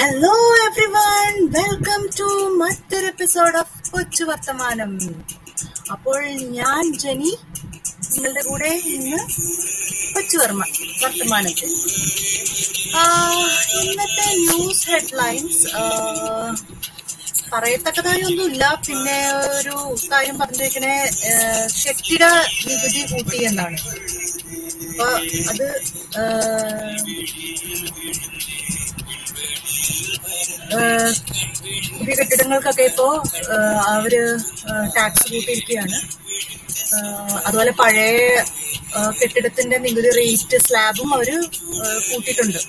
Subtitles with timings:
[0.00, 0.34] Hello
[0.66, 2.26] everyone welcome to
[2.60, 4.92] മറ്റൊരു episode of കൊച്ചു വർത്തമാനം.
[5.94, 6.20] അപ്പോൾ
[6.58, 7.32] ഞാൻ ജനി
[8.12, 9.18] നിങ്ങളുടെ കൂടെ ഇന്ന്
[10.14, 10.62] കൊച്ചു വർമ്മ
[11.02, 11.70] വർത്തമാനത്തിൽ.
[13.80, 15.66] ഇന്നത്തെ ന്യൂസ് ഹെഡ്ലൈൻസ്
[17.52, 18.64] പറയത്തക്കതായി ഒന്നുമില്ല.
[18.86, 19.18] പിന്നെ
[19.58, 19.76] ഒരു
[20.12, 20.96] കാര്യം പറഞ്ഞിരിക്കണേ
[21.82, 22.24] കെട്ടിട
[22.68, 23.78] നികുതി കൂട്ടി എന്നാണ്.
[24.90, 25.10] അപ്പൊ
[25.52, 25.66] അത്
[31.96, 33.06] പുതിയ കെട്ടിടങ്ങൾക്കൊക്കെ ഇപ്പോ
[33.94, 34.12] അവർ
[34.96, 35.96] ടാക്സ് കൂട്ടിയിരിക്കുകയാണ്
[37.46, 38.20] അതുപോലെ പഴയ
[39.20, 41.30] കെട്ടിടത്തിന്റെ നികുതി റേറ്റ് സ്ലാബും അവർ
[42.10, 42.60] കൂട്ടിയിട്ടുണ്ട്.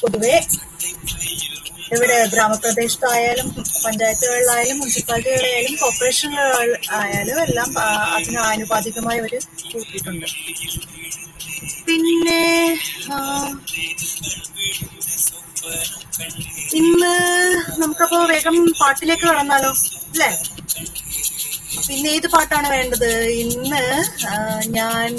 [0.00, 0.36] പൊതുവെ
[1.94, 3.48] ഇവിടെ ഗ്രാമപ്രദേശത്തായാലും
[3.84, 7.70] പഞ്ചായത്തുകളിലായാലും മുനിസിപ്പാലിറ്റികളിലായാലും കോർപ്പറേഷനുകൾ ആയാലും എല്ലാം
[8.16, 9.34] അതിന് ആനുപാതികമായി അവർ
[9.72, 10.26] കൂട്ടിയിട്ടുണ്ട്.
[11.86, 12.42] പിന്നെ
[16.80, 17.12] ഇന്ന്
[17.80, 19.70] നമുക്കപ്പോ വേഗം പാട്ടിലേക്ക് കടന്നാലോ
[20.12, 20.30] അല്ലേ?
[21.86, 23.10] പിന്നെ ഏത് പാട്ടാണ് വേണ്ടത്?
[23.44, 23.82] ഇന്ന്
[24.76, 25.12] ഞാൻ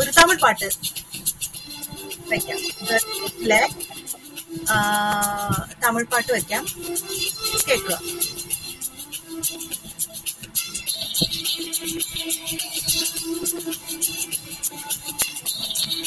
[0.00, 0.68] ഒരു തമിഴ് പാട്ട്
[2.32, 2.60] വെക്കാം.
[3.42, 3.62] അല്ലേ
[5.84, 6.64] തമിഴ് പാട്ട് വയ്ക്കാം
[7.68, 7.96] കേൾക്കുക.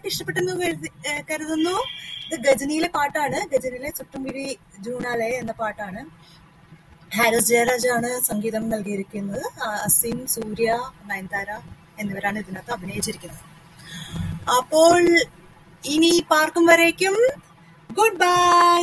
[0.00, 0.52] പാട്ട് ഇഷ്ടപ്പെട്ടെന്ന്
[1.30, 1.74] കരുതുന്നു.
[2.26, 3.38] ഇത് ഗജനിയിലെ പാട്ടാണ്.
[3.52, 4.44] ഗജനിയിലെ ചുട്ടുംപിടി
[4.84, 6.00] ജൂണാലെ എന്ന പാട്ടാണ്.
[7.16, 9.44] ഹാരിസ് ജയരാജ് ആണ് സംഗീതം നൽകിയിരിക്കുന്നത്.
[9.86, 10.68] അസീം സൂര്യ
[11.10, 11.50] നയൻതാര
[12.00, 13.44] എന്നിവരാണ് ഇതിനകത്ത് അഭിനയിച്ചിരിക്കുന്നത്.
[14.58, 14.98] അപ്പോൾ
[15.84, 17.16] ഇനി പാർക്കും വരേക്കും.
[17.90, 18.82] Good bye!